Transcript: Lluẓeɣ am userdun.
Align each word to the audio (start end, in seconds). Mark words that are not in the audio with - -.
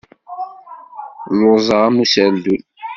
Lluẓeɣ 1.35 1.81
am 1.87 1.97
userdun. 2.03 2.61